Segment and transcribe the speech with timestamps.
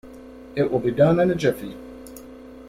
[0.55, 1.77] It will be done in a jiffy.